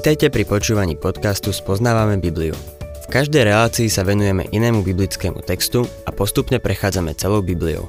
Vítajte 0.00 0.32
pri 0.32 0.48
počúvaní 0.48 0.96
podcastu 0.96 1.52
Spoznávame 1.52 2.16
Bibliu. 2.16 2.56
V 3.04 3.06
každej 3.12 3.52
relácii 3.52 3.92
sa 3.92 4.00
venujeme 4.00 4.48
inému 4.48 4.80
biblickému 4.80 5.44
textu 5.44 5.84
a 6.08 6.10
postupne 6.16 6.56
prechádzame 6.56 7.12
celou 7.12 7.44
Bibliou. 7.44 7.84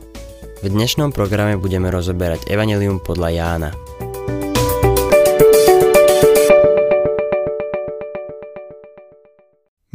V 0.60 0.68
dnešnom 0.68 1.16
programe 1.16 1.56
budeme 1.56 1.88
rozoberať 1.88 2.52
Evangelium 2.52 3.00
podľa 3.00 3.30
Jána. 3.32 3.72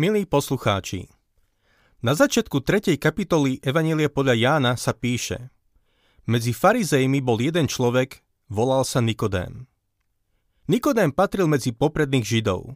Milí 0.00 0.24
poslucháči, 0.24 1.12
na 2.00 2.16
začiatku 2.16 2.64
3. 2.64 2.96
kapitoly 2.96 3.60
Evanielia 3.60 4.08
podľa 4.08 4.40
Jána 4.40 4.72
sa 4.80 4.96
píše 4.96 5.52
Medzi 6.24 6.56
farizejmi 6.56 7.20
bol 7.20 7.44
jeden 7.44 7.68
človek, 7.68 8.24
volal 8.48 8.88
sa 8.88 9.04
Nikodém. 9.04 9.68
Nikodém 10.66 11.14
patril 11.14 11.46
medzi 11.46 11.70
popredných 11.70 12.26
Židov. 12.26 12.74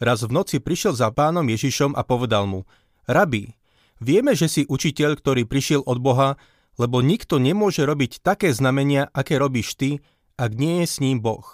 Raz 0.00 0.24
v 0.24 0.32
noci 0.32 0.56
prišiel 0.56 0.96
za 0.96 1.12
pánom 1.12 1.44
Ježišom 1.44 1.92
a 1.92 2.00
povedal 2.00 2.48
mu, 2.48 2.64
Rabi, 3.04 3.52
vieme, 4.00 4.32
že 4.32 4.48
si 4.48 4.62
učiteľ, 4.64 5.20
ktorý 5.20 5.44
prišiel 5.44 5.84
od 5.84 6.00
Boha, 6.00 6.40
lebo 6.80 7.04
nikto 7.04 7.36
nemôže 7.36 7.84
robiť 7.84 8.24
také 8.24 8.48
znamenia, 8.56 9.12
aké 9.12 9.36
robíš 9.36 9.76
ty, 9.76 10.00
ak 10.40 10.56
nie 10.56 10.80
je 10.80 10.86
s 10.88 10.96
ním 11.04 11.20
Boh. 11.20 11.44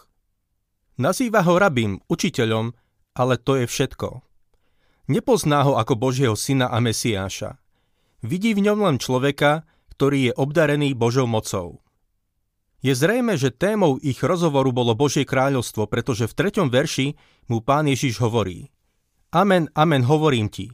Nazýva 1.02 1.42
ho 1.42 1.59
rabím, 1.59 1.98
učiteľom, 2.06 2.70
ale 3.19 3.34
to 3.34 3.59
je 3.59 3.67
všetko. 3.67 4.23
Nepozná 5.11 5.67
ho 5.67 5.75
ako 5.75 5.98
Božieho 5.98 6.39
syna 6.39 6.70
a 6.70 6.78
Mesiáša. 6.78 7.59
Vidí 8.23 8.55
v 8.55 8.70
ňom 8.70 8.87
len 8.87 8.97
človeka, 9.03 9.67
ktorý 9.98 10.30
je 10.30 10.33
obdarený 10.39 10.95
Božou 10.95 11.27
mocou. 11.27 11.83
Je 12.87 12.95
zrejme, 12.95 13.35
že 13.35 13.51
témou 13.51 13.99
ich 13.99 14.23
rozhovoru 14.23 14.71
bolo 14.71 14.95
Božie 14.95 15.27
kráľovstvo, 15.27 15.91
pretože 15.91 16.31
v 16.31 16.37
treťom 16.39 16.70
verši 16.70 17.19
mu 17.51 17.59
pán 17.59 17.91
Ježiš 17.91 18.23
hovorí 18.23 18.70
Amen, 19.34 19.67
amen, 19.75 20.06
hovorím 20.06 20.47
ti. 20.47 20.70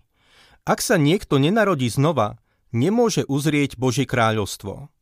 Ak 0.69 0.85
sa 0.85 1.01
niekto 1.01 1.41
nenarodí 1.41 1.89
znova, 1.89 2.37
nemôže 2.69 3.25
uzrieť 3.25 3.81
Božie 3.81 4.05
kráľovstvo. 4.05 4.93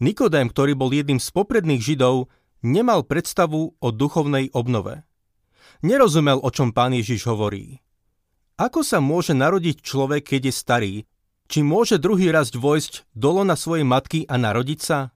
Nikodém, 0.00 0.48
ktorý 0.48 0.72
bol 0.72 0.88
jedným 0.88 1.20
z 1.20 1.28
popredných 1.36 1.84
Židov, 1.84 2.32
nemal 2.64 3.04
predstavu 3.04 3.76
o 3.76 3.88
duchovnej 3.92 4.56
obnove. 4.56 5.04
Nerozumel, 5.84 6.40
o 6.40 6.48
čom 6.48 6.72
pán 6.72 6.96
Ježiš 6.96 7.28
hovorí. 7.28 7.84
Ako 8.56 8.80
sa 8.80 9.04
môže 9.04 9.36
narodiť 9.36 9.84
človek, 9.84 10.32
keď 10.32 10.48
je 10.48 10.54
starý? 10.56 10.94
Či 11.52 11.60
môže 11.60 12.00
druhý 12.00 12.32
raz 12.32 12.56
vojsť 12.56 13.04
dolo 13.12 13.44
na 13.44 13.52
svojej 13.52 13.84
matky 13.84 14.24
a 14.24 14.40
narodiť 14.40 14.80
sa? 14.80 15.12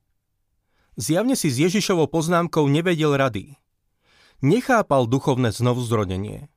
Zjavne 0.98 1.38
si 1.38 1.52
s 1.52 1.62
Ježišovou 1.62 2.10
poznámkou 2.10 2.66
nevedel 2.66 3.14
rady. 3.14 3.54
Nechápal 4.42 5.06
duchovné 5.06 5.52
znovuzrodenie. 5.52 6.48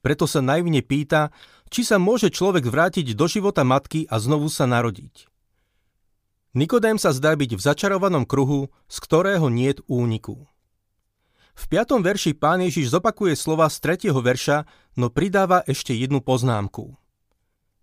Preto 0.00 0.30
sa 0.30 0.38
najvne 0.38 0.80
pýta, 0.80 1.34
či 1.68 1.82
sa 1.84 1.98
môže 1.98 2.30
človek 2.30 2.64
vrátiť 2.64 3.12
do 3.12 3.26
života 3.26 3.66
matky 3.66 4.06
a 4.08 4.16
znovu 4.22 4.48
sa 4.48 4.64
narodiť. 4.64 5.26
Nikodém 6.56 6.96
sa 6.96 7.12
zdá 7.12 7.36
byť 7.36 7.58
v 7.58 7.60
začarovanom 7.60 8.24
kruhu, 8.24 8.72
z 8.88 8.96
ktorého 9.04 9.52
niet 9.52 9.84
úniku. 9.84 10.48
V 11.58 11.64
piatom 11.66 12.00
verši 12.06 12.38
pán 12.38 12.62
Ježiš 12.62 12.94
zopakuje 12.94 13.34
slova 13.34 13.66
z 13.66 13.82
tretieho 13.82 14.22
verša, 14.22 14.64
no 14.94 15.10
pridáva 15.10 15.60
ešte 15.66 15.90
jednu 15.90 16.22
poznámku. 16.22 16.94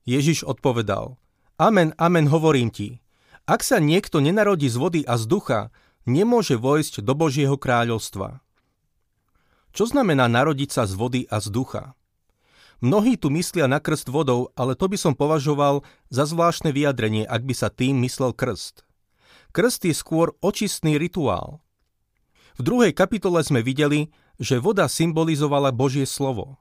Ježiš 0.07 0.47
odpovedal, 0.47 1.19
Amen, 1.59 1.91
amen, 1.99 2.27
hovorím 2.31 2.71
ti, 2.71 3.03
ak 3.45 3.61
sa 3.61 3.77
niekto 3.77 4.25
nenarodí 4.25 4.65
z 4.65 4.77
vody 4.81 5.01
a 5.05 5.21
z 5.21 5.29
ducha, 5.29 5.69
nemôže 6.09 6.57
vojsť 6.57 7.05
do 7.05 7.13
Božieho 7.13 7.61
kráľovstva. 7.61 8.41
Čo 9.69 9.85
znamená 9.85 10.25
narodiť 10.25 10.69
sa 10.73 10.83
z 10.89 10.97
vody 10.97 11.21
a 11.29 11.37
z 11.37 11.53
ducha? 11.53 11.93
Mnohí 12.81 13.21
tu 13.21 13.29
myslia 13.29 13.69
na 13.69 13.77
krst 13.77 14.09
vodou, 14.09 14.49
ale 14.57 14.73
to 14.73 14.89
by 14.89 14.97
som 14.97 15.13
považoval 15.13 15.85
za 16.09 16.25
zvláštne 16.25 16.73
vyjadrenie, 16.73 17.23
ak 17.23 17.45
by 17.45 17.53
sa 17.53 17.69
tým 17.69 18.01
myslel 18.01 18.33
krst. 18.33 18.81
Krst 19.53 19.85
je 19.85 19.93
skôr 19.93 20.33
očistný 20.41 20.97
rituál. 20.97 21.61
V 22.57 22.61
druhej 22.65 22.97
kapitole 22.97 23.45
sme 23.45 23.61
videli, 23.61 24.09
že 24.41 24.57
voda 24.57 24.89
symbolizovala 24.89 25.69
Božie 25.69 26.09
slovo. 26.09 26.57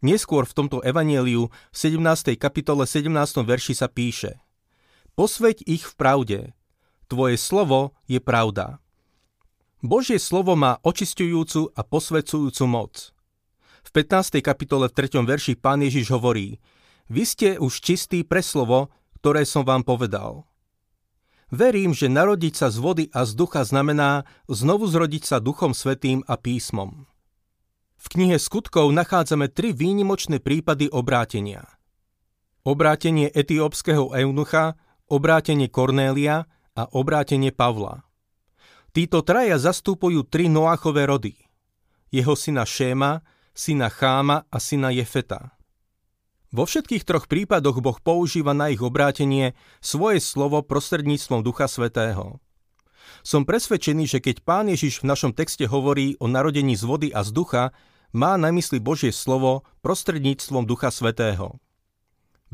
Neskôr 0.00 0.48
v 0.48 0.56
tomto 0.56 0.78
evanieliu 0.80 1.52
v 1.52 1.76
17. 1.76 2.32
kapitole 2.40 2.88
17. 2.88 3.12
verši 3.44 3.74
sa 3.76 3.92
píše 3.92 4.43
Posveď 5.14 5.62
ich 5.70 5.86
v 5.86 5.94
pravde, 5.94 6.40
Tvoje 7.06 7.38
slovo 7.38 7.94
je 8.10 8.18
pravda. 8.18 8.82
Božie 9.78 10.18
slovo 10.18 10.58
má 10.58 10.82
očistujúcu 10.82 11.70
a 11.70 11.86
posvedzujúcu 11.86 12.64
moc. 12.66 13.14
V 13.86 13.90
15. 13.94 14.42
kapitole 14.42 14.90
v 14.90 14.96
3. 14.96 15.22
verši 15.22 15.54
pán 15.54 15.84
Ježiš 15.86 16.10
hovorí 16.10 16.58
Vy 17.06 17.22
ste 17.28 17.48
už 17.62 17.84
čistí 17.84 18.26
pre 18.26 18.42
slovo, 18.42 18.90
ktoré 19.20 19.46
som 19.46 19.62
vám 19.62 19.86
povedal. 19.86 20.48
Verím, 21.52 21.94
že 21.94 22.10
narodiť 22.10 22.54
sa 22.58 22.68
z 22.72 22.82
vody 22.82 23.04
a 23.14 23.22
z 23.22 23.38
ducha 23.38 23.62
znamená 23.62 24.26
znovu 24.50 24.90
zrodiť 24.90 25.22
sa 25.22 25.38
duchom 25.38 25.76
svetým 25.76 26.26
a 26.26 26.34
písmom. 26.34 27.06
V 28.00 28.06
knihe 28.10 28.40
skutkov 28.42 28.90
nachádzame 28.90 29.46
tri 29.46 29.70
výnimočné 29.70 30.42
prípady 30.42 30.90
obrátenia. 30.90 31.70
Obrátenie 32.66 33.30
etiópskeho 33.30 34.16
eunucha, 34.16 34.74
obrátenie 35.08 35.68
Kornélia 35.68 36.48
a 36.74 36.82
obrátenie 36.90 37.52
Pavla. 37.54 38.02
Títo 38.94 39.26
traja 39.26 39.58
zastúpujú 39.58 40.22
tri 40.26 40.46
Noachové 40.46 41.06
rody. 41.10 41.34
Jeho 42.14 42.38
syna 42.38 42.62
Šéma, 42.62 43.26
syna 43.50 43.90
Cháma 43.90 44.46
a 44.46 44.56
syna 44.62 44.94
Jefeta. 44.94 45.54
Vo 46.54 46.62
všetkých 46.62 47.02
troch 47.02 47.26
prípadoch 47.26 47.82
Boh 47.82 47.98
používa 47.98 48.54
na 48.54 48.70
ich 48.70 48.78
obrátenie 48.78 49.58
svoje 49.82 50.22
slovo 50.22 50.62
prostredníctvom 50.62 51.42
Ducha 51.42 51.66
Svetého. 51.66 52.38
Som 53.26 53.42
presvedčený, 53.42 54.06
že 54.06 54.22
keď 54.22 54.46
Pán 54.46 54.70
Ježiš 54.70 55.02
v 55.02 55.10
našom 55.10 55.34
texte 55.34 55.66
hovorí 55.66 56.14
o 56.22 56.30
narodení 56.30 56.78
z 56.78 56.86
vody 56.86 57.08
a 57.10 57.26
z 57.26 57.34
ducha, 57.34 57.74
má 58.14 58.38
na 58.38 58.54
mysli 58.54 58.78
Božie 58.78 59.10
slovo 59.10 59.66
prostredníctvom 59.82 60.62
Ducha 60.62 60.94
Svetého. 60.94 61.58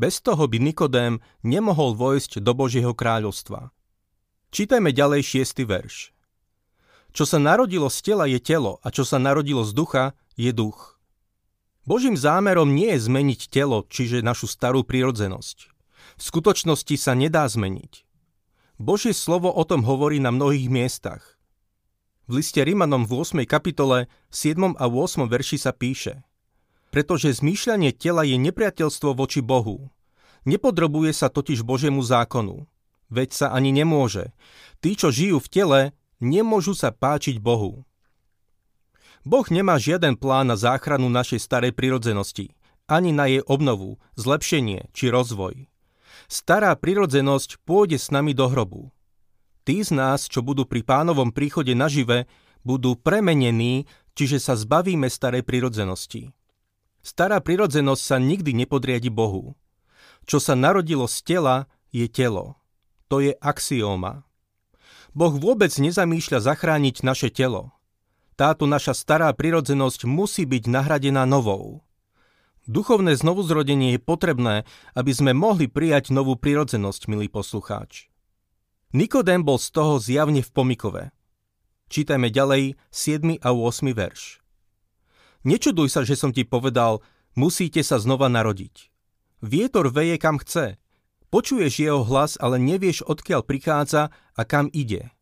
Bez 0.01 0.25
toho 0.25 0.49
by 0.49 0.57
Nikodém 0.57 1.21
nemohol 1.45 1.93
vojsť 1.93 2.41
do 2.41 2.57
Božieho 2.57 2.97
kráľovstva. 2.97 3.69
Čítajme 4.49 4.97
ďalej 4.97 5.21
šiestý 5.21 5.69
verš. 5.69 6.17
Čo 7.13 7.29
sa 7.29 7.37
narodilo 7.37 7.93
z 7.93 8.09
tela 8.09 8.25
je 8.25 8.41
telo 8.41 8.81
a 8.81 8.89
čo 8.89 9.05
sa 9.05 9.21
narodilo 9.21 9.61
z 9.61 9.77
ducha 9.77 10.17
je 10.41 10.57
duch. 10.57 10.97
Božím 11.85 12.17
zámerom 12.17 12.73
nie 12.73 12.97
je 12.97 13.13
zmeniť 13.13 13.53
telo, 13.53 13.85
čiže 13.93 14.25
našu 14.25 14.49
starú 14.49 14.89
prírodzenosť. 14.89 15.69
V 16.17 16.23
skutočnosti 16.25 16.97
sa 16.97 17.13
nedá 17.13 17.45
zmeniť. 17.45 18.09
Božie 18.81 19.13
slovo 19.13 19.53
o 19.53 19.65
tom 19.69 19.85
hovorí 19.85 20.17
na 20.17 20.33
mnohých 20.33 20.73
miestach. 20.73 21.37
V 22.25 22.41
liste 22.41 22.65
Rimanom 22.65 23.05
v 23.05 23.21
8. 23.21 23.45
kapitole 23.45 24.09
v 24.09 24.35
7. 24.35 24.81
a 24.81 24.85
8. 24.89 25.29
verši 25.29 25.61
sa 25.61 25.77
píše 25.77 26.25
Pretože 26.91 27.35
zmýšľanie 27.39 27.95
tela 27.95 28.27
je 28.27 28.35
nepriateľstvo 28.39 29.15
voči 29.15 29.41
Bohu. 29.43 29.91
Nepodrobuje 30.43 31.15
sa 31.15 31.31
totiž 31.31 31.63
Božiemu 31.63 32.03
zákonu 32.03 32.67
veď 33.11 33.29
sa 33.35 33.47
ani 33.53 33.75
nemôže. 33.75 34.33
Tí, 34.79 34.95
čo 34.95 35.11
žijú 35.11 35.43
v 35.43 35.51
tele, 35.51 35.81
nemôžu 36.23 36.73
sa 36.73 36.95
páčiť 36.95 37.43
Bohu. 37.43 37.85
Boh 39.21 39.45
nemá 39.53 39.77
žiaden 39.77 40.17
plán 40.17 40.49
na 40.49 40.57
záchranu 40.57 41.13
našej 41.13 41.45
starej 41.45 41.77
prirodzenosti, 41.77 42.57
ani 42.89 43.13
na 43.13 43.29
jej 43.29 43.45
obnovu, 43.45 44.01
zlepšenie 44.17 44.89
či 44.97 45.13
rozvoj. 45.13 45.69
Stará 46.31 46.73
prirodzenosť 46.73 47.61
pôjde 47.69 48.01
s 48.01 48.09
nami 48.09 48.33
do 48.33 48.49
hrobu. 48.49 48.89
Tí 49.69 49.85
z 49.85 49.93
nás, 49.93 50.25
čo 50.25 50.41
budú 50.41 50.65
pri 50.65 50.81
pánovom 50.81 51.37
príchode 51.37 51.77
nažive, 51.77 52.25
budú 52.65 52.97
premenení, 52.97 53.85
čiže 54.17 54.41
sa 54.41 54.57
zbavíme 54.57 55.13
starej 55.13 55.45
prirodzenosti. 55.45 56.33
Stará 57.01 57.41
prirodzenosť 57.41 58.03
sa 58.03 58.17
nikdy 58.21 58.53
nepodriadi 58.53 59.09
Bohu. 59.09 59.57
Čo 60.29 60.37
sa 60.37 60.53
narodilo 60.53 61.09
z 61.09 61.17
tela, 61.25 61.57
je 61.91 62.07
telo. 62.07 62.61
To 63.09 63.25
je 63.25 63.35
axióma. 63.41 64.29
Boh 65.11 65.35
vôbec 65.35 65.75
nezamýšľa 65.75 66.39
zachrániť 66.45 67.03
naše 67.03 67.29
telo. 67.35 67.75
Táto 68.39 68.65
naša 68.65 68.95
stará 68.95 69.29
prirodzenosť 69.35 70.07
musí 70.07 70.47
byť 70.47 70.65
nahradená 70.71 71.27
novou. 71.27 71.83
Duchovné 72.71 73.19
znovuzrodenie 73.19 73.97
je 73.97 74.01
potrebné, 74.01 74.63
aby 74.95 75.13
sme 75.13 75.35
mohli 75.35 75.67
prijať 75.67 76.15
novú 76.15 76.39
prirodzenosť, 76.39 77.11
milý 77.11 77.27
poslucháč. 77.27 78.07
Nikodém 78.95 79.43
bol 79.43 79.59
z 79.59 79.69
toho 79.75 79.99
zjavne 79.99 80.41
v 80.43 80.51
pomikove. 80.51 81.03
Čítajme 81.91 82.31
ďalej 82.31 82.79
7. 82.95 83.43
a 83.43 83.51
8. 83.51 83.91
verš. 83.93 84.40
Nečuduj 85.43 85.89
sa, 85.89 86.05
že 86.05 86.17
som 86.17 86.33
ti 86.33 86.45
povedal, 86.45 87.01
musíte 87.33 87.81
sa 87.81 87.97
znova 87.97 88.29
narodiť. 88.29 88.93
Vietor 89.41 89.89
veje 89.89 90.21
kam 90.21 90.37
chce, 90.37 90.81
Počuješ 91.31 91.79
jeho 91.79 92.03
hlas, 92.03 92.35
ale 92.43 92.59
nevieš, 92.59 93.07
odkiaľ 93.07 93.47
prichádza 93.47 94.11
a 94.11 94.43
kam 94.43 94.67
ide. 94.75 95.15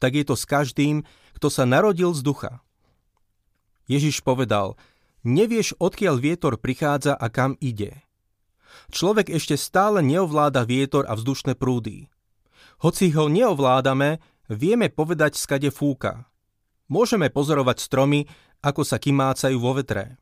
Tak 0.00 0.16
je 0.16 0.24
to 0.24 0.34
s 0.40 0.48
každým, 0.48 1.04
kto 1.36 1.52
sa 1.52 1.68
narodil 1.68 2.16
z 2.16 2.24
ducha. 2.24 2.52
Ježiš 3.84 4.24
povedal, 4.24 4.80
nevieš, 5.20 5.76
odkiaľ 5.76 6.16
vietor 6.16 6.56
prichádza 6.56 7.12
a 7.12 7.28
kam 7.28 7.60
ide. 7.60 8.00
Človek 8.88 9.28
ešte 9.36 9.60
stále 9.60 10.00
neovláda 10.00 10.64
vietor 10.64 11.04
a 11.04 11.12
vzdušné 11.12 11.60
prúdy. 11.60 12.08
Hoci 12.80 13.12
ho 13.12 13.28
neovládame, 13.28 14.24
vieme 14.48 14.88
povedať, 14.88 15.36
skade 15.36 15.68
fúka. 15.68 16.24
Môžeme 16.88 17.28
pozorovať 17.28 17.84
stromy, 17.84 18.24
ako 18.64 18.80
sa 18.80 18.96
kymácajú 18.96 19.60
vo 19.60 19.76
vetre. 19.76 20.16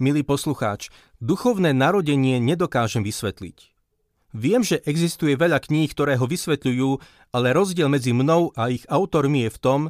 Milý 0.00 0.24
poslucháč, 0.24 0.88
duchovné 1.20 1.76
narodenie 1.76 2.40
nedokážem 2.40 3.04
vysvetliť. 3.04 3.76
Viem, 4.32 4.64
že 4.64 4.80
existuje 4.88 5.36
veľa 5.36 5.60
kníh, 5.60 5.88
ktoré 5.92 6.16
ho 6.16 6.24
vysvetľujú, 6.24 6.90
ale 7.36 7.52
rozdiel 7.52 7.92
medzi 7.92 8.16
mnou 8.16 8.54
a 8.56 8.72
ich 8.72 8.88
autormi 8.88 9.44
je 9.48 9.50
v 9.52 9.60
tom, 9.60 9.80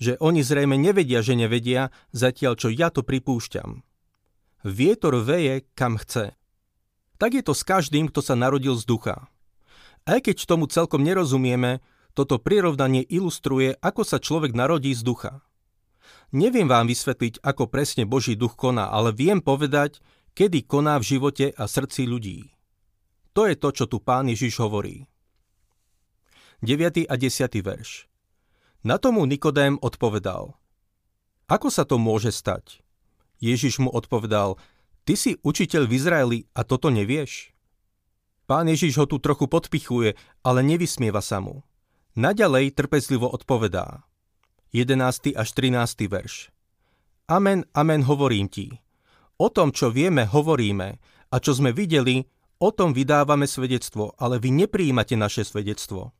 že 0.00 0.16
oni 0.18 0.40
zrejme 0.40 0.74
nevedia, 0.80 1.20
že 1.20 1.36
nevedia, 1.36 1.92
zatiaľ 2.10 2.56
čo 2.56 2.72
ja 2.72 2.88
to 2.88 3.04
pripúšťam. 3.04 3.84
Vietor 4.64 5.20
veje, 5.20 5.68
kam 5.76 6.00
chce. 6.00 6.32
Tak 7.20 7.36
je 7.36 7.42
to 7.44 7.52
s 7.52 7.62
každým, 7.62 8.08
kto 8.08 8.24
sa 8.24 8.32
narodil 8.32 8.72
z 8.80 8.88
ducha. 8.88 9.28
Aj 10.08 10.18
keď 10.24 10.48
tomu 10.48 10.64
celkom 10.72 11.04
nerozumieme, 11.04 11.84
toto 12.16 12.40
prirovnanie 12.40 13.04
ilustruje, 13.04 13.76
ako 13.84 14.02
sa 14.08 14.16
človek 14.16 14.56
narodí 14.56 14.96
z 14.96 15.04
ducha. 15.04 15.44
Neviem 16.30 16.70
vám 16.70 16.86
vysvetliť, 16.86 17.42
ako 17.42 17.66
presne 17.66 18.06
Boží 18.06 18.38
duch 18.38 18.54
koná, 18.54 18.86
ale 18.86 19.10
viem 19.10 19.42
povedať, 19.42 19.98
kedy 20.38 20.62
koná 20.62 20.98
v 21.02 21.08
živote 21.16 21.46
a 21.50 21.66
srdci 21.66 22.06
ľudí. 22.06 22.54
To 23.34 23.50
je 23.50 23.58
to, 23.58 23.68
čo 23.74 23.84
tu 23.90 23.98
pán 23.98 24.30
Ježiš 24.30 24.62
hovorí. 24.62 25.10
9. 26.62 27.08
a 27.08 27.14
10. 27.18 27.50
verš 27.64 28.06
Na 28.86 29.02
tomu 29.02 29.26
Nikodém 29.26 29.80
odpovedal. 29.82 30.54
Ako 31.50 31.66
sa 31.66 31.82
to 31.82 31.98
môže 31.98 32.30
stať? 32.30 32.78
Ježiš 33.42 33.82
mu 33.82 33.90
odpovedal, 33.90 34.60
Ty 35.08 35.14
si 35.16 35.34
učiteľ 35.40 35.88
v 35.88 35.92
Izraeli 35.96 36.38
a 36.54 36.62
toto 36.62 36.92
nevieš? 36.92 37.56
Pán 38.44 38.68
Ježiš 38.68 39.00
ho 39.00 39.06
tu 39.10 39.18
trochu 39.18 39.48
podpichuje, 39.48 40.14
ale 40.44 40.60
nevysmieva 40.62 41.18
sa 41.18 41.42
mu. 41.42 41.66
Naďalej 42.14 42.74
trpezlivo 42.78 43.30
odpovedá. 43.30 44.06
11. 44.70 45.34
až 45.34 45.48
13. 45.50 46.06
verš. 46.06 46.54
Amen, 47.26 47.66
amen 47.74 48.06
hovorím 48.06 48.46
ti. 48.46 48.78
O 49.34 49.50
tom, 49.50 49.74
čo 49.74 49.90
vieme, 49.90 50.30
hovoríme 50.30 50.88
a 51.26 51.36
čo 51.42 51.58
sme 51.58 51.74
videli, 51.74 52.22
o 52.62 52.70
tom 52.70 52.94
vydávame 52.94 53.50
svedectvo, 53.50 54.14
ale 54.14 54.38
vy 54.38 54.54
nepríjimate 54.54 55.18
naše 55.18 55.42
svedectvo. 55.42 56.14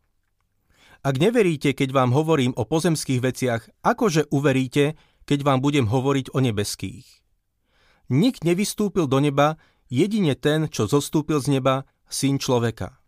Ak 1.06 1.23
neveríte, 1.23 1.79
keď 1.79 1.94
vám 1.94 2.11
hovorím 2.11 2.50
o 2.58 2.67
pozemských 2.67 3.23
veciach, 3.23 3.62
akože 3.87 4.35
uveríte, 4.35 4.99
keď 5.31 5.38
vám 5.46 5.62
budem 5.62 5.87
hovoriť 5.87 6.35
o 6.35 6.43
nebeských? 6.43 7.06
Nik 8.11 8.43
nevystúpil 8.43 9.06
do 9.06 9.23
neba, 9.23 9.62
jedine 9.87 10.35
ten, 10.35 10.67
čo 10.67 10.91
zostúpil 10.91 11.38
z 11.38 11.55
neba, 11.55 11.87
syn 12.11 12.43
človeka. 12.43 12.99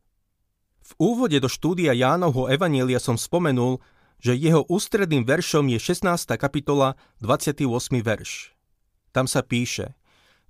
V 0.86 0.92
úvode 1.02 1.42
do 1.42 1.50
štúdia 1.50 1.98
Jánovho 1.98 2.46
Evanielia 2.46 3.02
som 3.02 3.18
spomenul, 3.18 3.82
že 4.22 4.38
jeho 4.38 4.62
ústredným 4.70 5.26
veršom 5.26 5.66
je 5.66 5.82
16. 5.82 6.06
kapitola, 6.38 6.94
28. 7.18 7.66
verš. 7.98 8.54
Tam 9.10 9.26
sa 9.26 9.42
píše 9.42 9.98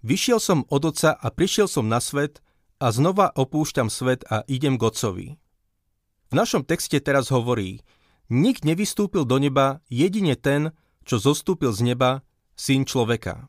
Vyšiel 0.04 0.42
som 0.42 0.68
od 0.68 0.92
oca 0.92 1.16
a 1.16 1.26
prišiel 1.32 1.70
som 1.70 1.88
na 1.88 2.02
svet 2.02 2.44
a 2.82 2.92
znova 2.92 3.32
opúšťam 3.32 3.88
svet 3.88 4.28
a 4.28 4.44
idem 4.50 4.76
k 4.76 4.82
otcovi. 4.84 5.26
V 6.28 6.34
našom 6.34 6.68
texte 6.68 7.00
teraz 7.00 7.32
hovorí 7.32 7.80
Nik 8.28 8.66
nevystúpil 8.66 9.24
do 9.24 9.40
neba, 9.40 9.80
jedine 9.88 10.36
ten, 10.36 10.76
čo 11.08 11.16
zostúpil 11.22 11.72
z 11.72 11.94
neba, 11.94 12.26
syn 12.58 12.84
človeka. 12.84 13.48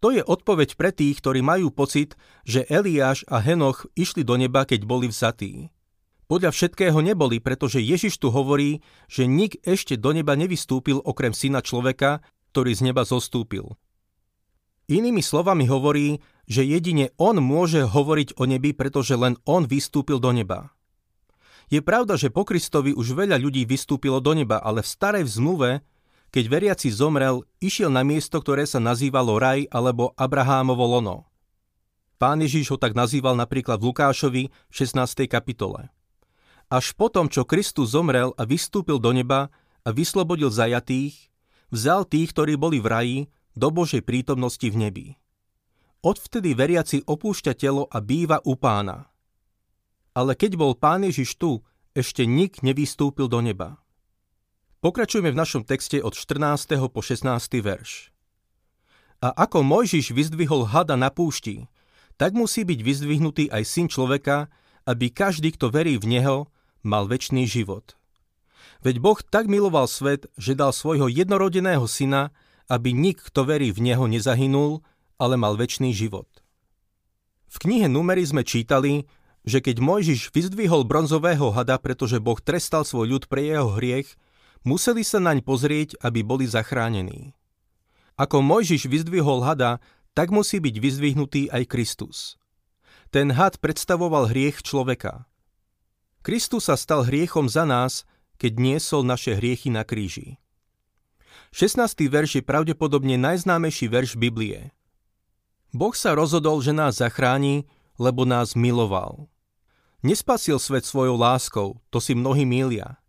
To 0.00 0.08
je 0.14 0.24
odpoveď 0.24 0.80
pre 0.80 0.90
tých, 0.96 1.20
ktorí 1.20 1.44
majú 1.44 1.68
pocit, 1.68 2.16
že 2.48 2.64
Eliáš 2.72 3.26
a 3.28 3.36
Henoch 3.40 3.84
išli 3.96 4.24
do 4.24 4.40
neba, 4.40 4.64
keď 4.64 4.88
boli 4.88 5.12
vzatí. 5.12 5.68
Podľa 6.30 6.54
všetkého 6.54 7.02
neboli, 7.02 7.42
pretože 7.42 7.82
Ježiš 7.82 8.22
tu 8.22 8.30
hovorí, 8.30 8.86
že 9.10 9.26
nik 9.26 9.58
ešte 9.66 9.98
do 9.98 10.14
neba 10.14 10.38
nevystúpil 10.38 11.02
okrem 11.02 11.34
syna 11.34 11.58
človeka, 11.58 12.22
ktorý 12.54 12.70
z 12.70 12.86
neba 12.86 13.02
zostúpil. 13.02 13.74
Inými 14.86 15.26
slovami 15.26 15.66
hovorí, 15.66 16.22
že 16.46 16.62
jedine 16.62 17.10
on 17.18 17.42
môže 17.42 17.82
hovoriť 17.82 18.38
o 18.38 18.46
nebi, 18.46 18.70
pretože 18.70 19.18
len 19.18 19.34
on 19.42 19.66
vystúpil 19.66 20.22
do 20.22 20.30
neba. 20.30 20.70
Je 21.66 21.82
pravda, 21.82 22.14
že 22.14 22.30
po 22.30 22.46
Kristovi 22.46 22.94
už 22.94 23.18
veľa 23.18 23.34
ľudí 23.34 23.66
vystúpilo 23.66 24.22
do 24.22 24.30
neba, 24.30 24.62
ale 24.62 24.86
v 24.86 24.90
starej 24.90 25.26
zmluve 25.26 25.82
keď 26.30 26.44
veriaci 26.46 26.94
zomrel, 26.94 27.42
išiel 27.58 27.90
na 27.90 28.06
miesto, 28.06 28.38
ktoré 28.38 28.62
sa 28.62 28.78
nazývalo 28.78 29.34
raj 29.42 29.66
alebo 29.66 30.14
Abrahámovo 30.14 30.86
lono. 30.86 31.26
Pán 32.22 32.38
Ježiš 32.38 32.70
ho 32.70 32.78
tak 32.78 32.94
nazýval 32.94 33.34
napríklad 33.34 33.82
v 33.82 33.90
Lukášovi 33.90 34.42
v 34.46 34.72
16. 34.74 35.26
kapitole. 35.26 35.90
Až 36.70 36.94
potom, 36.94 37.26
čo 37.26 37.42
Kristus 37.42 37.98
zomrel 37.98 38.30
a 38.38 38.46
vystúpil 38.46 39.02
do 39.02 39.10
neba 39.10 39.50
a 39.82 39.90
vyslobodil 39.90 40.54
zajatých, 40.54 41.18
vzal 41.74 42.06
tých, 42.06 42.30
ktorí 42.30 42.54
boli 42.54 42.78
v 42.78 42.86
raji, 42.86 43.18
do 43.58 43.74
Božej 43.74 44.06
prítomnosti 44.06 44.62
v 44.62 44.78
nebi. 44.78 45.06
Odvtedy 46.06 46.54
veriaci 46.54 47.02
opúšťa 47.02 47.52
telo 47.58 47.90
a 47.90 47.98
býva 47.98 48.38
u 48.46 48.54
pána. 48.54 49.10
Ale 50.14 50.38
keď 50.38 50.54
bol 50.54 50.72
pán 50.78 51.02
Ježiš 51.02 51.36
tu, 51.36 51.66
ešte 51.90 52.22
nik 52.22 52.62
nevystúpil 52.62 53.26
do 53.26 53.42
neba. 53.42 53.82
Pokračujeme 54.80 55.34
v 55.34 55.40
našom 55.42 55.66
texte 55.66 55.98
od 56.00 56.14
14. 56.14 56.78
po 56.88 57.02
16. 57.02 57.26
verš. 57.60 58.14
A 59.20 59.28
ako 59.44 59.60
Mojžiš 59.60 60.16
vyzdvihol 60.16 60.70
hada 60.70 60.96
na 60.96 61.12
púšti, 61.12 61.68
tak 62.16 62.32
musí 62.32 62.64
byť 62.64 62.80
vyzdvihnutý 62.80 63.44
aj 63.52 63.62
syn 63.68 63.92
človeka, 63.92 64.48
aby 64.88 65.12
každý, 65.12 65.52
kto 65.52 65.68
verí 65.68 66.00
v 66.00 66.16
neho, 66.16 66.48
mal 66.82 67.08
väčší 67.08 67.46
život. 67.48 67.96
Veď 68.80 68.96
Boh 69.00 69.20
tak 69.20 69.48
miloval 69.48 69.84
svet, 69.88 70.28
že 70.40 70.56
dal 70.56 70.72
svojho 70.72 71.08
jednorodeného 71.08 71.84
syna, 71.84 72.32
aby 72.70 72.96
nik, 72.96 73.20
kto 73.20 73.44
verí 73.44 73.72
v 73.72 73.92
neho, 73.92 74.08
nezahynul, 74.08 74.80
ale 75.20 75.36
mal 75.36 75.56
väčší 75.56 75.92
život. 75.92 76.28
V 77.50 77.56
knihe 77.66 77.90
Numery 77.90 78.24
sme 78.24 78.46
čítali, 78.46 79.04
že 79.44 79.60
keď 79.60 79.82
Mojžiš 79.82 80.32
vyzdvihol 80.32 80.86
bronzového 80.86 81.52
hada, 81.52 81.76
pretože 81.76 82.22
Boh 82.22 82.38
trestal 82.38 82.86
svoj 82.86 83.18
ľud 83.18 83.24
pre 83.28 83.44
jeho 83.44 83.74
hriech, 83.76 84.16
Museli 84.60 85.00
sa 85.00 85.16
naň 85.16 85.40
pozrieť, 85.40 85.96
aby 86.04 86.20
boli 86.20 86.44
zachránení. 86.44 87.32
Ako 88.20 88.44
Mojžiš 88.44 88.92
vyzdvihol 88.92 89.40
hada, 89.40 89.80
tak 90.12 90.28
musí 90.28 90.60
byť 90.60 90.76
vyzdvihnutý 90.76 91.48
aj 91.48 91.64
Kristus. 91.64 92.36
Ten 93.08 93.32
had 93.32 93.56
predstavoval 93.56 94.28
hriech 94.28 94.60
človeka. 94.60 95.24
Kristus 96.20 96.68
sa 96.68 96.76
stal 96.76 97.08
hriechom 97.08 97.48
za 97.48 97.64
nás, 97.64 98.04
keď 98.36 98.52
niesol 98.60 99.08
naše 99.08 99.36
hriechy 99.36 99.72
na 99.72 99.88
kríži. 99.88 100.36
16. 101.56 101.80
verš 102.12 102.30
je 102.40 102.42
pravdepodobne 102.44 103.16
najznámejší 103.16 103.88
verš 103.88 104.20
Biblie. 104.20 104.68
Boh 105.72 105.96
sa 105.96 106.12
rozhodol, 106.12 106.60
že 106.60 106.76
nás 106.76 107.00
zachráni, 107.00 107.64
lebo 107.96 108.28
nás 108.28 108.52
miloval. 108.52 109.32
Nespasil 110.04 110.60
svet 110.60 110.84
svojou 110.84 111.16
láskou, 111.16 111.80
to 111.88 112.00
si 112.04 112.12
mnohí 112.12 112.44
milia. 112.44 113.00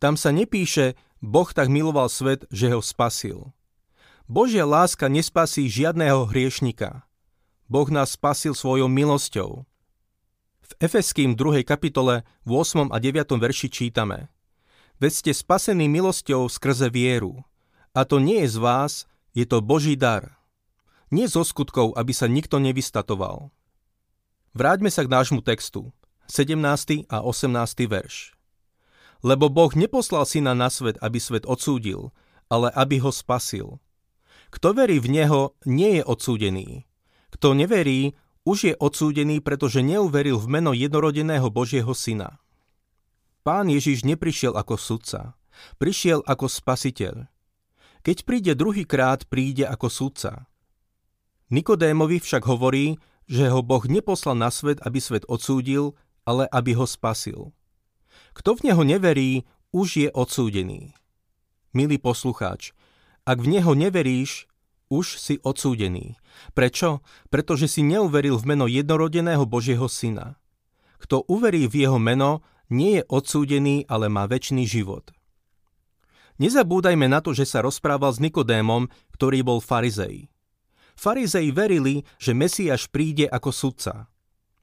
Tam 0.00 0.16
sa 0.16 0.32
nepíše, 0.32 0.96
Boh 1.20 1.48
tak 1.52 1.68
miloval 1.68 2.08
svet, 2.08 2.48
že 2.48 2.72
ho 2.72 2.80
spasil. 2.80 3.52
Božia 4.24 4.64
láska 4.64 5.08
nespasí 5.12 5.68
žiadného 5.68 6.28
hriešnika. 6.32 7.04
Boh 7.68 7.88
nás 7.92 8.16
spasil 8.16 8.56
svojou 8.56 8.88
milosťou. 8.88 9.68
V 10.64 10.72
Efeským 10.80 11.36
2. 11.36 11.60
kapitole 11.60 12.24
v 12.48 12.50
8. 12.56 12.88
a 12.88 12.96
9. 12.96 13.36
verši 13.36 13.68
čítame 13.68 14.32
Veď 14.96 15.12
ste 15.12 15.32
spasení 15.36 15.92
milosťou 15.92 16.48
skrze 16.48 16.88
vieru. 16.88 17.44
A 17.92 18.08
to 18.08 18.16
nie 18.16 18.40
je 18.48 18.56
z 18.56 18.58
vás, 18.64 18.92
je 19.36 19.44
to 19.44 19.60
Boží 19.60 19.92
dar. 19.92 20.40
Nie 21.12 21.28
zo 21.28 21.44
skutkov, 21.44 21.92
aby 22.00 22.16
sa 22.16 22.32
nikto 22.32 22.56
nevystatoval. 22.56 23.52
Vráťme 24.56 24.88
sa 24.88 25.04
k 25.04 25.12
nášmu 25.12 25.44
textu. 25.44 25.92
17. 26.32 26.56
a 27.12 27.20
18. 27.20 27.52
verš. 27.84 28.32
Lebo 29.20 29.52
Boh 29.52 29.72
neposlal 29.76 30.24
syna 30.24 30.56
na 30.56 30.72
svet, 30.72 30.96
aby 31.04 31.20
svet 31.20 31.44
odsúdil, 31.44 32.08
ale 32.48 32.72
aby 32.72 33.04
ho 33.04 33.12
spasil. 33.12 33.84
Kto 34.48 34.72
verí 34.72 34.96
v 34.96 35.12
Neho, 35.12 35.52
nie 35.68 36.00
je 36.00 36.02
odsúdený. 36.08 36.88
Kto 37.36 37.52
neverí, 37.52 38.16
už 38.44 38.58
je 38.70 38.74
odsúdený, 38.76 39.40
pretože 39.40 39.80
neuveril 39.80 40.36
v 40.36 40.46
meno 40.48 40.76
jednorodeného 40.76 41.48
Božieho 41.48 41.90
syna. 41.96 42.40
Pán 43.44 43.68
Ježiš 43.68 44.04
neprišiel 44.04 44.56
ako 44.56 44.76
sudca, 44.76 45.36
prišiel 45.76 46.24
ako 46.24 46.48
spasiteľ. 46.48 47.28
Keď 48.04 48.16
príde 48.28 48.52
druhýkrát, 48.52 49.24
príde 49.28 49.64
ako 49.64 49.88
sudca. 49.88 50.48
Nikodémovi 51.48 52.20
však 52.20 52.44
hovorí, 52.44 53.00
že 53.24 53.48
ho 53.48 53.64
Boh 53.64 53.84
neposlal 53.88 54.36
na 54.36 54.52
svet, 54.52 54.80
aby 54.84 55.00
svet 55.00 55.24
odsúdil, 55.24 55.96
ale 56.28 56.44
aby 56.52 56.76
ho 56.76 56.84
spasil. 56.84 57.52
Kto 58.36 58.60
v 58.60 58.72
neho 58.72 58.82
neverí, 58.84 59.48
už 59.72 59.88
je 60.04 60.08
odsúdený. 60.12 60.92
Milý 61.72 61.96
poslucháč, 61.96 62.76
Ak 63.24 63.40
v 63.40 63.56
neho 63.56 63.72
neveríš, 63.72 64.46
už 64.94 65.18
si 65.18 65.42
odsúdený. 65.42 66.14
Prečo? 66.54 67.02
Pretože 67.34 67.66
si 67.66 67.82
neuveril 67.82 68.38
v 68.38 68.54
meno 68.54 68.70
jednorodeného 68.70 69.42
Božieho 69.42 69.90
Syna. 69.90 70.38
Kto 71.02 71.26
uverí 71.26 71.66
v 71.66 71.84
jeho 71.84 71.98
meno, 71.98 72.46
nie 72.70 73.02
je 73.02 73.02
odsúdený, 73.10 73.90
ale 73.90 74.06
má 74.06 74.30
väčší 74.30 74.62
život. 74.64 75.10
Nezabúdajme 76.38 77.06
na 77.06 77.22
to, 77.22 77.30
že 77.30 77.46
sa 77.46 77.62
rozprával 77.62 78.10
s 78.10 78.22
Nikodémom, 78.22 78.90
ktorý 79.14 79.46
bol 79.46 79.58
farizej. 79.62 80.30
Farizei 80.94 81.50
verili, 81.50 82.06
že 82.18 82.34
Mesiáš 82.34 82.86
príde 82.90 83.26
ako 83.30 83.50
sudca. 83.50 84.10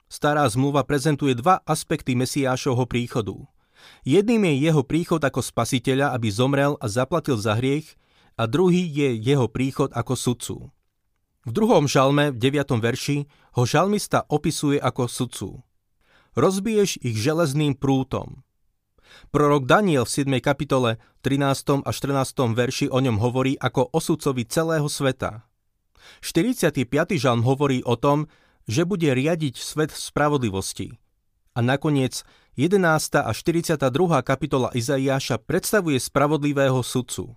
Stará 0.08 0.44
zmluva 0.48 0.84
prezentuje 0.84 1.32
dva 1.32 1.64
aspekty 1.64 2.12
Mesiášovho 2.12 2.84
príchodu. 2.84 3.36
Jedným 4.04 4.44
je 4.52 4.68
jeho 4.68 4.84
príchod 4.84 5.20
ako 5.24 5.40
spasiteľa, 5.40 6.12
aby 6.12 6.28
zomrel 6.28 6.76
a 6.78 6.86
zaplatil 6.92 7.40
za 7.40 7.56
hriech, 7.56 7.96
a 8.36 8.42
druhý 8.48 8.84
je 8.88 9.16
jeho 9.18 9.46
príchod 9.48 9.92
ako 9.92 10.14
sudcu. 10.16 10.56
V 11.42 11.50
druhom 11.50 11.90
žalme, 11.90 12.30
v 12.30 12.38
9. 12.38 12.78
verši, 12.78 13.26
ho 13.58 13.62
žalmista 13.66 14.22
opisuje 14.30 14.78
ako 14.78 15.10
sudcu. 15.10 15.48
Rozbiješ 16.38 17.02
ich 17.02 17.18
železným 17.18 17.74
prútom. 17.74 18.46
Prorok 19.28 19.68
Daniel 19.68 20.08
v 20.08 20.24
7. 20.24 20.40
kapitole 20.40 21.02
13. 21.20 21.84
a 21.84 21.90
14. 21.90 22.56
verši 22.56 22.86
o 22.88 22.98
ňom 23.02 23.20
hovorí 23.20 23.58
ako 23.60 23.90
o 23.92 23.98
sudcovi 24.00 24.48
celého 24.48 24.88
sveta. 24.88 25.44
45. 26.22 26.88
žalm 27.18 27.42
hovorí 27.44 27.84
o 27.84 27.98
tom, 27.98 28.30
že 28.70 28.86
bude 28.86 29.10
riadiť 29.10 29.58
svet 29.58 29.90
spravodlivosti. 29.90 30.96
A 31.52 31.60
nakoniec 31.60 32.24
11. 32.56 32.80
a 33.18 33.32
42. 33.34 33.76
kapitola 34.24 34.72
Izaiáša 34.72 35.42
predstavuje 35.42 35.98
spravodlivého 36.00 36.80
sudcu. 36.80 37.36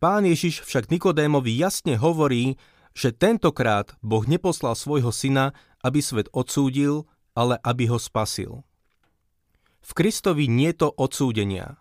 Pán 0.00 0.24
Ježiš 0.24 0.64
však 0.64 0.88
Nikodémovi 0.88 1.52
jasne 1.60 2.00
hovorí, 2.00 2.56
že 2.96 3.12
tentokrát 3.12 3.92
Boh 4.00 4.24
neposlal 4.24 4.72
svojho 4.72 5.12
syna, 5.12 5.52
aby 5.84 6.00
svet 6.00 6.32
odsúdil, 6.32 7.04
ale 7.36 7.60
aby 7.60 7.84
ho 7.92 8.00
spasil. 8.00 8.64
V 9.84 9.90
Kristovi 9.92 10.48
nie 10.48 10.72
to 10.72 10.88
odsúdenia. 10.88 11.76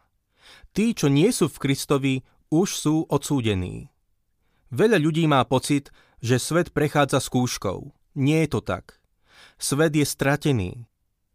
Tí, 0.75 0.91
čo 0.91 1.07
nie 1.07 1.31
sú 1.31 1.47
v 1.47 1.61
Kristovi, 1.63 2.13
už 2.51 2.67
sú 2.75 2.95
odsúdení. 3.07 3.87
Veľa 4.67 4.99
ľudí 4.99 5.23
má 5.23 5.39
pocit, 5.47 5.87
že 6.19 6.43
svet 6.43 6.75
prechádza 6.75 7.23
skúškou. 7.23 7.95
Nie 8.19 8.43
je 8.45 8.49
to 8.51 8.59
tak. 8.59 8.99
Svet 9.55 9.95
je 9.95 10.03
stratený. 10.03 10.71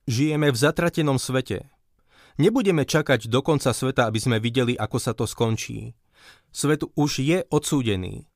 Žijeme 0.04 0.52
v 0.52 0.60
zatratenom 0.60 1.16
svete. 1.16 1.64
Nebudeme 2.36 2.84
čakať 2.84 3.32
do 3.32 3.40
konca 3.40 3.72
sveta, 3.72 4.04
aby 4.04 4.20
sme 4.20 4.36
videli, 4.36 4.76
ako 4.76 4.98
sa 5.00 5.16
to 5.16 5.24
skončí. 5.24 5.96
Svet 6.54 6.86
už 6.94 7.24
je 7.24 7.42
odsúdený. 7.50 8.30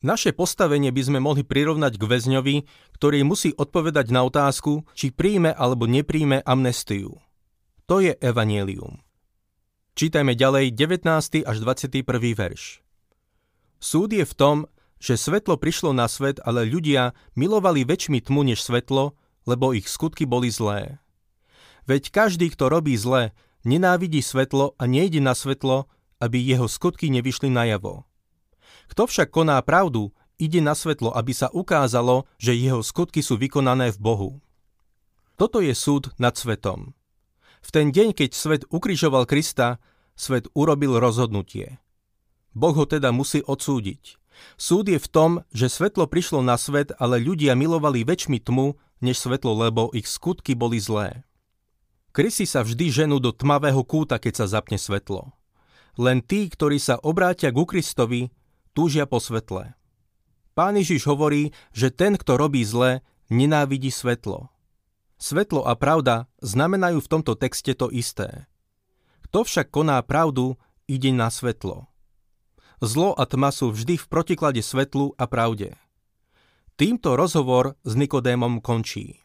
Naše 0.00 0.32
postavenie 0.32 0.88
by 0.88 1.02
sme 1.04 1.18
mohli 1.20 1.44
prirovnať 1.44 2.00
k 2.00 2.08
väzňovi, 2.08 2.56
ktorý 2.96 3.20
musí 3.20 3.52
odpovedať 3.52 4.08
na 4.08 4.24
otázku, 4.24 4.88
či 4.96 5.12
príjme 5.12 5.52
alebo 5.52 5.84
nepríjme 5.84 6.40
amnestiu. 6.40 7.20
To 7.84 8.00
je 8.00 8.16
evanielium. 8.16 9.04
Čítajme 10.00 10.32
ďalej 10.32 10.72
19. 10.72 11.44
až 11.44 11.56
21. 11.60 12.06
verš. 12.32 12.80
Súd 13.76 14.16
je 14.16 14.24
v 14.24 14.34
tom, 14.36 14.56
že 14.96 15.20
svetlo 15.20 15.60
prišlo 15.60 15.92
na 15.92 16.08
svet, 16.08 16.40
ale 16.44 16.64
ľudia 16.64 17.12
milovali 17.36 17.84
väčšmi 17.84 18.24
tmu 18.24 18.44
než 18.48 18.64
svetlo, 18.64 19.12
lebo 19.44 19.76
ich 19.76 19.88
skutky 19.88 20.24
boli 20.24 20.48
zlé. 20.48 21.00
Veď 21.84 22.08
každý, 22.08 22.48
kto 22.52 22.72
robí 22.72 22.96
zle, 22.96 23.36
nenávidí 23.68 24.24
svetlo 24.24 24.76
a 24.80 24.84
nejde 24.88 25.20
na 25.20 25.36
svetlo, 25.36 25.88
aby 26.20 26.38
jeho 26.38 26.68
skutky 26.68 27.08
nevyšli 27.08 27.48
najavo. 27.48 28.04
Kto 28.92 29.08
však 29.08 29.32
koná 29.32 29.58
pravdu, 29.64 30.12
ide 30.36 30.60
na 30.60 30.76
svetlo, 30.76 31.12
aby 31.16 31.32
sa 31.32 31.48
ukázalo, 31.50 32.28
že 32.36 32.56
jeho 32.56 32.84
skutky 32.84 33.24
sú 33.24 33.40
vykonané 33.40 33.90
v 33.90 33.98
Bohu. 33.98 34.30
Toto 35.40 35.64
je 35.64 35.72
súd 35.72 36.12
nad 36.20 36.36
svetom. 36.36 36.92
V 37.60 37.68
ten 37.72 37.92
deň, 37.92 38.12
keď 38.16 38.30
svet 38.32 38.62
ukrižoval 38.68 39.24
Krista, 39.24 39.80
svet 40.16 40.48
urobil 40.52 41.00
rozhodnutie. 41.00 41.80
Boh 42.52 42.76
ho 42.76 42.84
teda 42.84 43.12
musí 43.12 43.40
odsúdiť. 43.44 44.20
Súd 44.56 44.88
je 44.88 44.96
v 44.96 45.08
tom, 45.08 45.30
že 45.52 45.68
svetlo 45.68 46.08
prišlo 46.08 46.40
na 46.40 46.56
svet, 46.56 46.92
ale 46.96 47.20
ľudia 47.20 47.52
milovali 47.56 48.04
väčšmi 48.04 48.40
tmu, 48.40 48.76
než 49.04 49.20
svetlo, 49.20 49.56
lebo 49.56 49.92
ich 49.96 50.08
skutky 50.08 50.56
boli 50.56 50.80
zlé. 50.80 51.24
Krysy 52.10 52.44
sa 52.44 52.66
vždy 52.66 52.90
ženú 52.90 53.22
do 53.22 53.30
tmavého 53.30 53.80
kúta, 53.86 54.18
keď 54.18 54.44
sa 54.44 54.46
zapne 54.60 54.76
svetlo. 54.76 55.30
Len 56.00 56.24
tí, 56.24 56.48
ktorí 56.48 56.80
sa 56.80 56.96
obrátia 56.96 57.52
ku 57.52 57.68
Kristovi, 57.68 58.32
túžia 58.72 59.04
po 59.04 59.20
svetle. 59.20 59.76
Pán 60.56 60.80
Ježiš 60.80 61.04
hovorí, 61.04 61.52
že 61.76 61.92
ten, 61.92 62.16
kto 62.16 62.40
robí 62.40 62.64
zle, 62.64 63.04
nenávidí 63.28 63.92
svetlo. 63.92 64.48
Svetlo 65.20 65.68
a 65.68 65.76
pravda 65.76 66.24
znamenajú 66.40 67.04
v 67.04 67.10
tomto 67.12 67.36
texte 67.36 67.76
to 67.76 67.92
isté. 67.92 68.48
Kto 69.28 69.44
však 69.44 69.68
koná 69.68 70.00
pravdu, 70.00 70.56
ide 70.88 71.12
na 71.12 71.28
svetlo. 71.28 71.92
Zlo 72.80 73.12
a 73.12 73.28
tma 73.28 73.52
sú 73.52 73.68
vždy 73.68 74.00
v 74.00 74.06
protiklade 74.08 74.64
svetlu 74.64 75.12
a 75.20 75.28
pravde. 75.28 75.76
Týmto 76.80 77.12
rozhovor 77.12 77.76
s 77.84 77.92
Nikodémom 77.92 78.64
končí. 78.64 79.20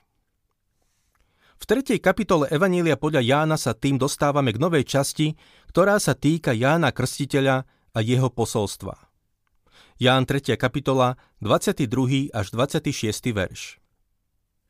V 1.56 1.64
tretej 1.64 2.04
kapitole 2.04 2.52
Evanília 2.52 3.00
podľa 3.00 3.24
Jána 3.24 3.56
sa 3.56 3.72
tým 3.72 3.96
dostávame 3.96 4.52
k 4.52 4.60
novej 4.60 4.84
časti, 4.84 5.40
ktorá 5.76 6.00
sa 6.00 6.16
týka 6.16 6.56
Jána 6.56 6.96
Krstiteľa 6.96 7.68
a 7.68 8.00
jeho 8.00 8.32
posolstva. 8.32 8.96
Ján 10.00 10.24
3. 10.24 10.56
kapitola, 10.56 11.20
22. 11.44 12.32
až 12.32 12.48
26. 12.56 12.96
verš. 13.36 13.84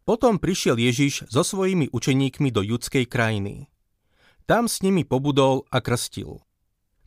Potom 0.01 0.41
prišiel 0.41 0.81
Ježiš 0.81 1.29
so 1.29 1.45
svojimi 1.45 1.93
učeníkmi 1.93 2.49
do 2.49 2.65
judskej 2.65 3.05
krajiny. 3.05 3.69
Tam 4.49 4.65
s 4.65 4.81
nimi 4.81 5.05
pobudol 5.05 5.69
a 5.69 5.77
krstil. 5.77 6.41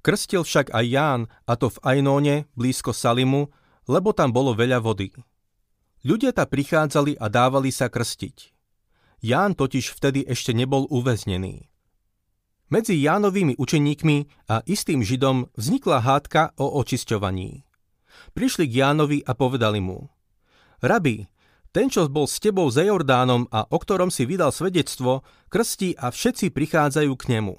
Krstil 0.07 0.47
však 0.47 0.71
aj 0.71 0.85
Ján, 0.87 1.21
a 1.51 1.59
to 1.59 1.67
v 1.67 1.83
Ajnóne, 1.83 2.47
blízko 2.55 2.95
Salimu, 2.95 3.51
lebo 3.91 4.15
tam 4.15 4.31
bolo 4.31 4.55
veľa 4.55 4.79
vody. 4.79 5.11
Ľudia 6.07 6.31
ta 6.31 6.47
prichádzali 6.47 7.19
a 7.19 7.27
dávali 7.27 7.75
sa 7.75 7.91
krstiť. 7.91 8.55
Ján 9.27 9.59
totiž 9.59 9.91
vtedy 9.91 10.23
ešte 10.23 10.55
nebol 10.55 10.87
uväznený. 10.87 11.67
Medzi 12.69 13.01
Jánovými 13.01 13.57
učeníkmi 13.57 14.49
a 14.53 14.61
istým 14.69 15.01
Židom 15.01 15.49
vznikla 15.57 16.05
hádka 16.05 16.53
o 16.61 16.77
očisťovaní. 16.85 17.65
Prišli 18.37 18.69
k 18.69 18.85
Jánovi 18.85 19.25
a 19.25 19.33
povedali 19.33 19.81
mu 19.81 20.13
Rabi, 20.85 21.25
ten, 21.73 21.89
čo 21.89 22.05
bol 22.13 22.29
s 22.29 22.37
tebou 22.37 22.69
za 22.69 22.85
Jordánom 22.85 23.49
a 23.49 23.65
o 23.65 23.79
ktorom 23.81 24.13
si 24.13 24.29
vydal 24.29 24.53
svedectvo, 24.53 25.25
krstí 25.49 25.97
a 25.97 26.13
všetci 26.13 26.53
prichádzajú 26.53 27.13
k 27.17 27.25
nemu. 27.41 27.57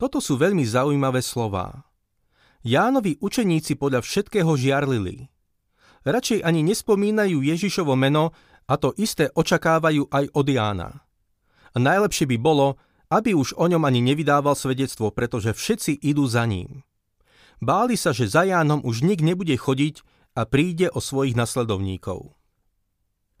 Toto 0.00 0.18
sú 0.24 0.40
veľmi 0.40 0.64
zaujímavé 0.64 1.20
slová. 1.20 1.84
Jánovi 2.64 3.20
učeníci 3.20 3.76
podľa 3.76 4.00
všetkého 4.00 4.48
žiarlili. 4.56 5.28
Radšej 6.08 6.40
ani 6.40 6.64
nespomínajú 6.64 7.44
Ježišovo 7.44 7.92
meno, 8.00 8.32
a 8.68 8.80
to 8.80 8.96
isté 8.96 9.28
očakávajú 9.32 10.08
aj 10.08 10.24
od 10.32 10.46
Jána. 10.48 10.90
A 11.72 11.76
najlepšie 11.76 12.28
by 12.28 12.36
bolo, 12.40 12.80
aby 13.08 13.32
už 13.32 13.56
o 13.56 13.64
ňom 13.68 13.84
ani 13.88 14.04
nevydával 14.04 14.52
svedectvo, 14.52 15.08
pretože 15.08 15.56
všetci 15.56 15.96
idú 16.04 16.28
za 16.28 16.44
ním. 16.44 16.84
Báli 17.58 17.98
sa, 17.98 18.14
že 18.14 18.30
za 18.30 18.46
Jánom 18.46 18.84
už 18.84 19.02
nik 19.02 19.24
nebude 19.24 19.56
chodiť 19.56 20.04
a 20.38 20.46
príde 20.46 20.86
o 20.92 21.02
svojich 21.02 21.34
nasledovníkov. 21.34 22.38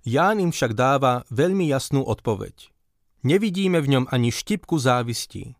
Ján 0.02 0.42
im 0.42 0.50
však 0.50 0.74
dáva 0.74 1.22
veľmi 1.30 1.68
jasnú 1.68 2.02
odpoveď. 2.02 2.72
Nevidíme 3.22 3.78
v 3.78 3.98
ňom 3.98 4.04
ani 4.10 4.32
štipku 4.32 4.78
závisti. 4.80 5.54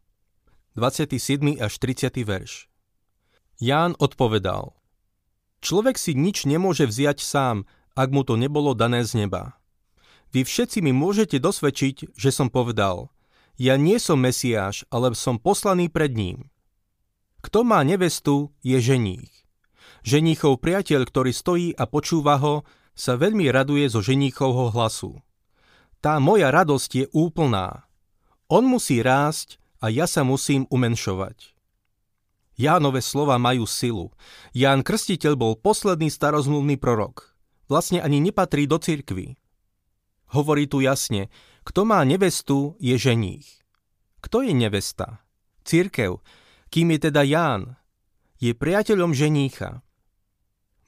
27. 0.78 1.58
až 1.58 1.72
30. 1.78 2.22
verš. 2.22 2.70
Ján 3.58 3.98
odpovedal. 3.98 4.78
Človek 5.58 5.98
si 5.98 6.14
nič 6.14 6.46
nemôže 6.46 6.86
vziať 6.86 7.18
sám, 7.18 7.66
ak 7.98 8.14
mu 8.14 8.22
to 8.22 8.38
nebolo 8.38 8.78
dané 8.78 9.02
z 9.02 9.26
neba. 9.26 9.58
Vy 10.30 10.46
všetci 10.46 10.78
mi 10.86 10.94
môžete 10.94 11.42
dosvedčiť, 11.42 12.14
že 12.14 12.30
som 12.30 12.46
povedal, 12.46 13.10
ja 13.58 13.74
nie 13.74 13.98
som 13.98 14.22
Mesiáš, 14.22 14.86
ale 14.88 15.12
som 15.18 15.36
poslaný 15.36 15.90
pred 15.90 16.14
ním. 16.14 16.46
Kto 17.42 17.66
má 17.66 17.82
nevestu, 17.82 18.54
je 18.62 18.78
ženích. 18.78 19.34
Ženíchov 20.06 20.62
priateľ, 20.62 21.02
ktorý 21.04 21.32
stojí 21.34 21.68
a 21.74 21.84
počúva 21.90 22.38
ho, 22.38 22.62
sa 22.94 23.18
veľmi 23.18 23.50
raduje 23.50 23.90
zo 23.90 23.98
ženíchovho 23.98 24.70
hlasu. 24.70 25.18
Tá 25.98 26.22
moja 26.22 26.54
radosť 26.54 26.90
je 26.94 27.06
úplná. 27.10 27.86
On 28.46 28.62
musí 28.62 29.02
rásť 29.02 29.58
a 29.82 29.90
ja 29.90 30.06
sa 30.06 30.22
musím 30.22 30.66
umenšovať. 30.70 31.54
Jánové 32.58 33.02
slova 33.02 33.38
majú 33.38 33.66
silu. 33.70 34.10
Ján 34.50 34.82
Krstiteľ 34.82 35.38
bol 35.38 35.54
posledný 35.54 36.10
starozmluvný 36.10 36.74
prorok. 36.74 37.34
Vlastne 37.70 38.02
ani 38.02 38.18
nepatrí 38.18 38.66
do 38.66 38.82
cirkvy. 38.82 39.38
Hovorí 40.34 40.66
tu 40.66 40.82
jasne, 40.82 41.30
kto 41.68 41.84
má 41.84 42.00
nevestu, 42.00 42.80
je 42.80 42.96
ženích. 42.96 43.44
Kto 44.24 44.40
je 44.40 44.56
nevesta? 44.56 45.20
Církev. 45.68 46.24
Kým 46.72 46.96
je 46.96 46.98
teda 47.12 47.20
Ján? 47.28 47.76
Je 48.40 48.56
priateľom 48.56 49.12
ženícha. 49.12 49.84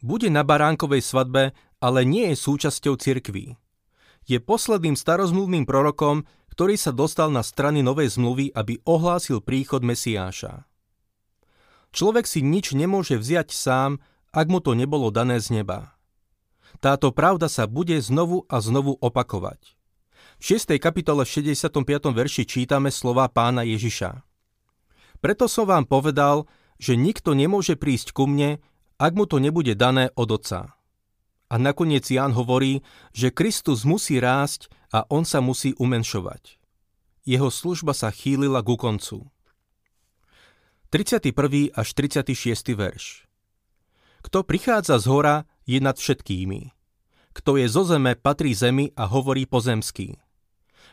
Bude 0.01 0.33
na 0.33 0.41
baránkovej 0.41 1.05
svadbe, 1.05 1.53
ale 1.85 2.09
nie 2.09 2.33
je 2.33 2.37
súčasťou 2.41 2.97
cirkví. 2.97 3.61
Je 4.25 4.41
posledným 4.41 4.97
starozmluvným 4.97 5.69
prorokom, 5.69 6.25
ktorý 6.57 6.81
sa 6.81 6.97
dostal 6.97 7.29
na 7.29 7.45
strany 7.45 7.85
novej 7.85 8.17
zmluvy, 8.17 8.49
aby 8.57 8.81
ohlásil 8.89 9.45
príchod 9.45 9.85
Mesiáša. 9.85 10.65
Človek 11.93 12.25
si 12.25 12.41
nič 12.41 12.73
nemôže 12.73 13.21
vziať 13.21 13.53
sám, 13.53 14.01
ak 14.33 14.47
mu 14.49 14.65
to 14.65 14.73
nebolo 14.73 15.13
dané 15.13 15.45
z 15.45 15.61
neba. 15.61 15.93
Táto 16.81 17.13
pravda 17.13 17.53
sa 17.53 17.69
bude 17.69 18.01
znovu 18.01 18.49
a 18.49 18.65
znovu 18.65 18.97
opakovať. 18.97 19.80
V 20.41 20.57
6. 20.57 20.81
kapitole 20.81 21.29
v 21.29 21.53
65. 21.53 21.85
verši 22.17 22.49
čítame 22.49 22.89
slova 22.89 23.29
pána 23.29 23.61
Ježiša. 23.61 24.25
Preto 25.21 25.45
som 25.53 25.69
vám 25.69 25.85
povedal, 25.85 26.49
že 26.81 26.97
nikto 26.97 27.37
nemôže 27.37 27.77
prísť 27.77 28.17
ku 28.17 28.25
mne, 28.25 28.57
ak 28.97 29.13
mu 29.13 29.29
to 29.29 29.37
nebude 29.37 29.77
dané 29.77 30.09
od 30.17 30.33
Otca. 30.33 30.81
A 31.53 31.55
nakoniec 31.61 32.09
Ján 32.09 32.33
hovorí, 32.33 32.81
že 33.13 33.29
Kristus 33.29 33.85
musí 33.85 34.17
rásť 34.17 34.73
a 34.89 35.05
on 35.13 35.29
sa 35.29 35.45
musí 35.45 35.77
umenšovať. 35.77 36.57
Jeho 37.29 37.53
služba 37.53 37.93
sa 37.93 38.09
chýlila 38.09 38.65
ku 38.65 38.81
koncu. 38.81 39.29
31. 40.89 41.37
až 41.77 41.89
36. 41.93 42.81
verš 42.81 43.29
Kto 44.25 44.41
prichádza 44.49 45.05
z 45.05 45.05
hora, 45.05 45.45
je 45.69 45.85
nad 45.85 46.01
všetkými. 46.01 46.73
Kto 47.37 47.61
je 47.61 47.69
zo 47.69 47.85
zeme, 47.85 48.17
patrí 48.17 48.57
zemi 48.57 48.89
a 48.97 49.05
hovorí 49.05 49.45
po 49.45 49.61
zemský. 49.61 50.17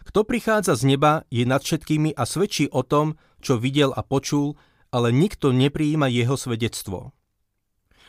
Kto 0.05 0.27
prichádza 0.27 0.77
z 0.77 0.93
neba, 0.93 1.25
je 1.33 1.47
nad 1.47 1.63
všetkými 1.63 2.13
a 2.13 2.23
svedčí 2.29 2.69
o 2.69 2.85
tom, 2.85 3.17
čo 3.41 3.57
videl 3.57 3.95
a 3.95 4.05
počul, 4.05 4.59
ale 4.93 5.09
nikto 5.09 5.55
nepриjíma 5.55 6.11
jeho 6.11 6.37
svedectvo. 6.37 7.15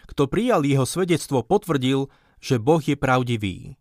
Kto 0.09 0.25
prijal 0.29 0.65
jeho 0.65 0.89
svedectvo, 0.89 1.45
potvrdil, 1.45 2.09
že 2.41 2.57
Boh 2.57 2.81
je 2.81 2.97
pravdivý. 2.97 3.77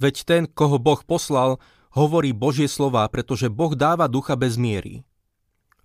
Veď 0.00 0.14
ten, 0.24 0.42
koho 0.48 0.80
Boh 0.80 0.98
poslal, 1.04 1.60
hovorí 1.92 2.32
Božie 2.32 2.66
slová, 2.66 3.06
pretože 3.12 3.52
Boh 3.52 3.76
dáva 3.76 4.08
ducha 4.08 4.34
bez 4.34 4.56
miery. 4.56 5.04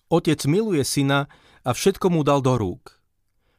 Otec 0.07 0.41
miluje 0.45 0.85
syna 0.85 1.27
a 1.65 1.73
všetko 1.73 2.13
mu 2.13 2.21
dal 2.21 2.39
do 2.39 2.55
rúk. 2.55 3.01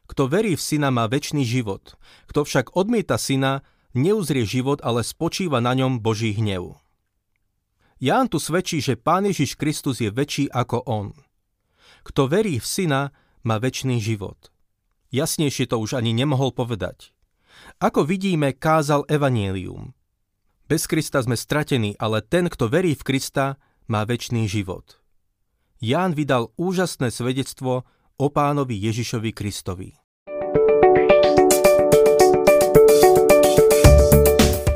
Kto 0.07 0.31
verí 0.31 0.55
v 0.55 0.63
syna 0.63 0.87
má 0.87 1.05
väčší 1.11 1.43
život, 1.43 1.99
kto 2.31 2.47
však 2.47 2.79
odmieta 2.79 3.19
syna, 3.19 3.67
neuzrie 3.91 4.47
život, 4.47 4.79
ale 4.79 5.03
spočíva 5.03 5.59
na 5.59 5.75
ňom 5.75 5.99
Boží 5.99 6.31
hnev. 6.31 6.79
Ján 7.97 8.29
tu 8.29 8.37
svedčí, 8.37 8.77
že 8.77 8.93
Pán 8.93 9.25
Ježiš 9.25 9.57
Kristus 9.57 9.97
je 9.97 10.13
väčší 10.13 10.53
ako 10.53 10.85
on. 10.85 11.17
Kto 12.05 12.29
verí 12.29 12.61
v 12.61 12.67
syna, 12.67 13.01
má 13.41 13.57
väčší 13.57 13.97
život. 13.97 14.53
Jasnejšie 15.09 15.71
to 15.71 15.81
už 15.81 15.97
ani 15.97 16.13
nemohol 16.13 16.53
povedať. 16.53 17.15
Ako 17.81 18.05
vidíme, 18.05 18.53
kázal 18.53 19.07
evanielium. 19.09 19.97
Bez 20.67 20.85
Krista 20.85 21.23
sme 21.23 21.39
stratení, 21.39 21.95
ale 21.97 22.21
ten, 22.21 22.51
kto 22.51 22.69
verí 22.69 22.93
v 22.93 23.01
Krista, 23.07 23.57
má 23.87 24.03
väčší 24.03 24.45
život. 24.45 24.99
Ján 25.79 26.13
vydal 26.13 26.51
úžasné 26.59 27.09
svedectvo 27.09 27.87
o 28.17 28.27
pánovi 28.29 28.75
Ježišovi 28.77 29.31
Kristovi. 29.31 29.95